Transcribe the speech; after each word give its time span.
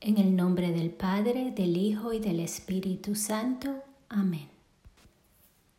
En 0.00 0.16
el 0.16 0.36
nombre 0.36 0.70
del 0.70 0.90
Padre, 0.90 1.50
del 1.50 1.76
Hijo 1.76 2.12
y 2.12 2.20
del 2.20 2.38
Espíritu 2.38 3.16
Santo. 3.16 3.82
Amén. 4.08 4.46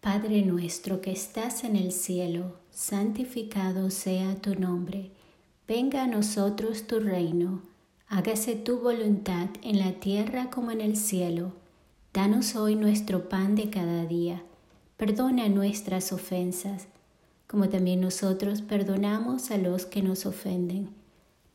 Padre 0.01 0.41
nuestro 0.41 0.99
que 0.99 1.11
estás 1.11 1.63
en 1.63 1.77
el 1.77 1.93
cielo, 1.93 2.57
santificado 2.69 3.89
sea 3.89 4.35
tu 4.35 4.55
nombre. 4.55 5.11
Venga 5.69 6.03
a 6.03 6.07
nosotros 6.07 6.85
tu 6.85 6.99
reino. 6.99 7.61
Hágase 8.09 8.55
tu 8.55 8.79
voluntad 8.79 9.47
en 9.61 9.79
la 9.79 9.93
tierra 9.93 10.49
como 10.49 10.71
en 10.71 10.81
el 10.81 10.97
cielo. 10.97 11.53
Danos 12.11 12.57
hoy 12.57 12.75
nuestro 12.75 13.29
pan 13.29 13.55
de 13.55 13.69
cada 13.69 14.05
día. 14.05 14.43
Perdona 14.97 15.47
nuestras 15.47 16.11
ofensas, 16.11 16.87
como 17.47 17.69
también 17.69 18.01
nosotros 18.01 18.61
perdonamos 18.61 19.49
a 19.49 19.57
los 19.57 19.85
que 19.85 20.01
nos 20.01 20.25
ofenden 20.25 20.89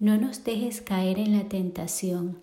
no 0.04 0.18
nos 0.18 0.44
dejes 0.44 0.82
caer 0.82 1.18
en 1.18 1.34
la 1.34 1.48
tentación, 1.48 2.42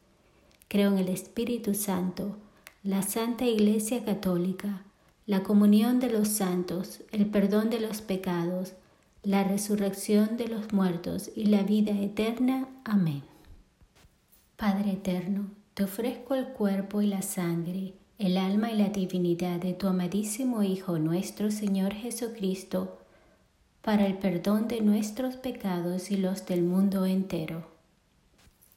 Creo 0.71 0.93
en 0.93 0.99
el 0.99 1.09
Espíritu 1.09 1.73
Santo, 1.73 2.37
la 2.81 3.01
Santa 3.01 3.45
Iglesia 3.45 4.05
Católica, 4.05 4.85
la 5.25 5.43
comunión 5.43 5.99
de 5.99 6.09
los 6.09 6.29
santos, 6.29 7.01
el 7.11 7.25
perdón 7.25 7.69
de 7.69 7.81
los 7.81 7.99
pecados, 7.99 8.71
la 9.21 9.43
resurrección 9.43 10.37
de 10.37 10.47
los 10.47 10.71
muertos 10.71 11.29
y 11.35 11.47
la 11.47 11.63
vida 11.63 11.91
eterna. 11.91 12.69
Amén. 12.85 13.23
Padre 14.55 14.93
eterno, 14.93 15.51
te 15.73 15.83
ofrezco 15.83 16.35
el 16.35 16.45
cuerpo 16.45 17.01
y 17.01 17.07
la 17.07 17.21
sangre 17.21 17.95
el 18.17 18.37
alma 18.37 18.71
y 18.71 18.77
la 18.77 18.89
divinidad 18.89 19.59
de 19.59 19.73
tu 19.73 19.87
amadísimo 19.87 20.63
Hijo 20.63 20.99
nuestro 20.99 21.51
Señor 21.51 21.91
Jesucristo, 21.91 22.99
para 23.81 24.05
el 24.05 24.19
perdón 24.19 24.69
de 24.69 24.79
nuestros 24.79 25.35
pecados 25.35 26.11
y 26.11 26.17
los 26.17 26.45
del 26.45 26.61
mundo 26.61 27.05
entero. 27.05 27.80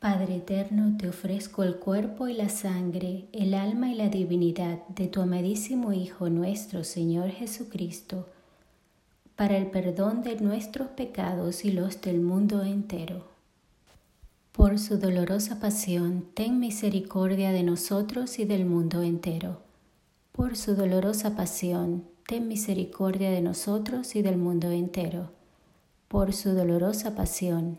Padre 0.00 0.36
eterno, 0.36 0.96
te 0.98 1.08
ofrezco 1.08 1.62
el 1.62 1.76
cuerpo 1.76 2.26
y 2.26 2.34
la 2.34 2.48
sangre, 2.48 3.26
el 3.32 3.54
alma 3.54 3.92
y 3.92 3.94
la 3.94 4.08
divinidad 4.08 4.86
de 4.88 5.06
tu 5.06 5.20
amadísimo 5.20 5.92
Hijo 5.92 6.28
nuestro 6.30 6.82
Señor 6.82 7.30
Jesucristo, 7.30 8.26
para 9.36 9.56
el 9.56 9.66
perdón 9.66 10.22
de 10.22 10.40
nuestros 10.40 10.88
pecados 10.88 11.64
y 11.64 11.70
los 11.70 12.00
del 12.00 12.20
mundo 12.20 12.64
entero 12.64 13.30
por 14.60 14.78
su 14.78 14.98
dolorosa 14.98 15.58
pasión, 15.58 16.26
ten 16.34 16.60
misericordia 16.60 17.50
de 17.50 17.62
nosotros 17.62 18.38
y 18.38 18.44
del 18.44 18.66
mundo 18.66 19.00
entero. 19.00 19.62
Por 20.32 20.56
su 20.56 20.74
dolorosa 20.74 21.34
pasión, 21.34 22.04
ten 22.26 22.46
misericordia 22.46 23.30
de 23.30 23.40
nosotros 23.40 24.14
y 24.16 24.20
del 24.20 24.36
mundo 24.36 24.70
entero. 24.70 25.30
Por 26.08 26.34
su 26.34 26.50
dolorosa 26.50 27.14
pasión, 27.14 27.78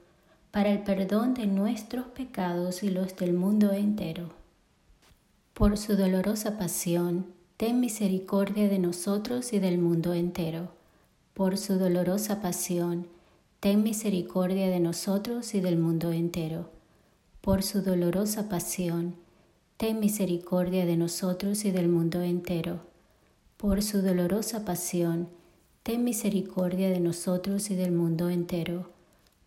para 0.51 0.69
el 0.69 0.83
perdón 0.83 1.33
de 1.33 1.47
nuestros 1.47 2.07
pecados 2.07 2.83
y 2.83 2.89
los 2.89 3.15
del 3.15 3.33
mundo 3.33 3.71
entero. 3.71 4.29
Por 5.53 5.77
su 5.77 5.95
dolorosa 5.95 6.57
pasión, 6.57 7.25
ten 7.55 7.79
misericordia 7.79 8.67
de 8.67 8.79
nosotros 8.79 9.53
y 9.53 9.59
del 9.59 9.77
mundo 9.77 10.13
entero. 10.13 10.71
Por 11.33 11.57
su 11.57 11.79
dolorosa 11.79 12.41
pasión, 12.41 13.07
ten 13.61 13.81
misericordia 13.83 14.69
de 14.69 14.81
nosotros 14.81 15.53
y 15.53 15.61
del 15.61 15.77
mundo 15.77 16.11
entero. 16.11 16.69
Por 17.39 17.63
su 17.63 17.81
dolorosa 17.81 18.49
pasión, 18.49 19.15
ten 19.77 19.99
misericordia 19.99 20.85
de 20.85 20.97
nosotros 20.97 21.63
y 21.63 21.71
del 21.71 21.87
mundo 21.87 22.21
entero. 22.21 22.81
Por 23.55 23.81
su 23.83 24.01
dolorosa 24.01 24.65
pasión, 24.65 25.29
ten 25.83 26.03
misericordia 26.03 26.89
de 26.89 26.99
nosotros 26.99 27.69
y 27.71 27.75
del 27.75 27.91
mundo 27.91 28.29
entero. 28.29 29.00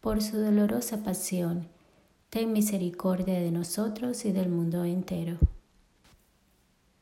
Por 0.00 0.22
su 0.22 0.38
dolorosa 0.38 1.04
pasión, 1.04 1.66
ten 2.30 2.54
misericordia 2.54 3.38
de 3.38 3.50
nosotros 3.50 4.24
y 4.24 4.32
del 4.32 4.48
mundo 4.48 4.84
entero. 4.84 5.36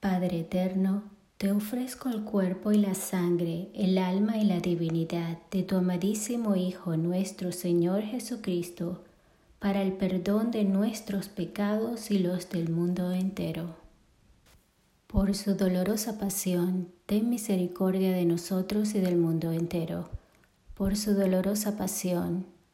Padre 0.00 0.40
eterno, 0.40 1.04
te 1.36 1.52
ofrezco 1.52 2.08
el 2.08 2.24
cuerpo 2.24 2.72
y 2.72 2.78
la 2.78 2.96
sangre, 2.96 3.68
el 3.72 3.98
alma 3.98 4.36
y 4.36 4.44
la 4.44 4.58
divinidad 4.58 5.38
de 5.52 5.62
tu 5.62 5.76
amadísimo 5.76 6.56
Hijo 6.56 6.96
nuestro 6.96 7.52
Señor 7.52 8.02
Jesucristo, 8.02 9.04
para 9.60 9.82
el 9.82 9.92
perdón 9.92 10.50
de 10.50 10.64
nuestros 10.64 11.28
pecados 11.28 12.10
y 12.10 12.18
los 12.18 12.50
del 12.50 12.68
mundo 12.68 13.12
entero. 13.12 13.76
Por 15.06 15.36
su 15.36 15.54
dolorosa 15.54 16.18
pasión, 16.18 16.88
ten 17.06 17.30
misericordia 17.30 18.10
de 18.10 18.24
nosotros 18.24 18.96
y 18.96 19.00
del 19.00 19.16
mundo 19.16 19.52
entero. 19.52 20.10
Por 20.74 20.96
su 20.96 21.14
dolorosa 21.14 21.76
pasión, 21.76 22.57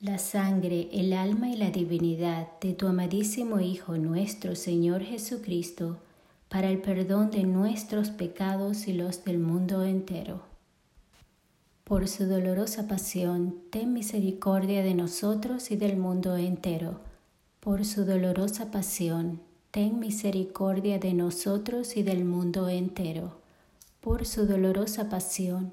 la 0.00 0.18
sangre, 0.18 0.90
el 0.92 1.14
alma 1.14 1.48
y 1.48 1.56
la 1.56 1.70
divinidad 1.70 2.48
de 2.60 2.74
tu 2.74 2.86
amadísimo 2.86 3.60
Hijo 3.60 3.96
nuestro 3.96 4.54
Señor 4.54 5.02
Jesucristo, 5.02 5.96
para 6.50 6.68
el 6.68 6.78
perdón 6.78 7.30
de 7.30 7.44
nuestros 7.44 8.10
pecados 8.10 8.88
y 8.88 8.92
los 8.92 9.24
del 9.24 9.38
mundo 9.38 9.84
entero. 9.84 10.42
Por 11.84 12.08
su 12.08 12.26
dolorosa 12.26 12.86
pasión, 12.86 13.56
ten 13.70 13.94
misericordia 13.94 14.82
de 14.82 14.94
nosotros 14.94 15.70
y 15.70 15.76
del 15.76 15.96
mundo 15.96 16.36
entero. 16.36 17.00
Por 17.60 17.84
su 17.86 18.04
dolorosa 18.04 18.70
pasión, 18.70 19.40
ten 19.70 19.98
misericordia 19.98 20.98
de 20.98 21.14
nosotros 21.14 21.96
y 21.96 22.02
del 22.02 22.24
mundo 22.24 22.68
entero. 22.68 23.38
Por 24.02 24.26
su 24.26 24.46
dolorosa 24.46 25.08
pasión, 25.08 25.72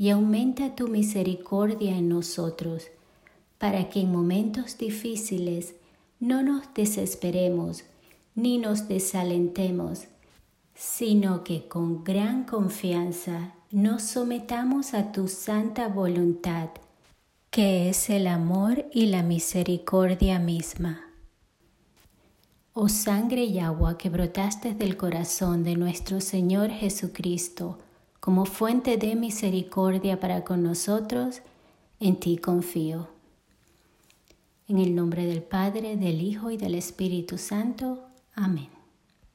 y 0.00 0.08
aumenta 0.08 0.74
tu 0.74 0.88
misericordia 0.88 1.94
en 1.94 2.08
nosotros, 2.08 2.84
para 3.58 3.90
que 3.90 4.00
en 4.00 4.10
momentos 4.10 4.78
difíciles 4.78 5.74
no 6.18 6.42
nos 6.42 6.72
desesperemos 6.72 7.84
ni 8.34 8.56
nos 8.56 8.88
desalentemos, 8.88 10.04
sino 10.74 11.44
que 11.44 11.68
con 11.68 12.02
gran 12.02 12.44
confianza 12.44 13.52
nos 13.70 14.02
sometamos 14.04 14.94
a 14.94 15.12
tu 15.12 15.28
santa 15.28 15.88
voluntad, 15.88 16.70
que 17.50 17.90
es 17.90 18.08
el 18.08 18.26
amor 18.26 18.86
y 18.94 19.04
la 19.04 19.22
misericordia 19.22 20.38
misma. 20.38 21.02
Oh 22.72 22.88
sangre 22.88 23.44
y 23.44 23.58
agua 23.58 23.98
que 23.98 24.08
brotaste 24.08 24.72
del 24.72 24.96
corazón 24.96 25.62
de 25.62 25.76
nuestro 25.76 26.22
Señor 26.22 26.70
Jesucristo, 26.70 27.76
como 28.20 28.44
fuente 28.44 28.96
de 28.98 29.16
misericordia 29.16 30.20
para 30.20 30.44
con 30.44 30.62
nosotros, 30.62 31.40
en 31.98 32.20
ti 32.20 32.36
confío. 32.36 33.08
En 34.68 34.78
el 34.78 34.94
nombre 34.94 35.26
del 35.26 35.42
Padre, 35.42 35.96
del 35.96 36.20
Hijo 36.20 36.50
y 36.50 36.56
del 36.56 36.74
Espíritu 36.74 37.38
Santo. 37.38 38.04
Amén. 38.34 38.79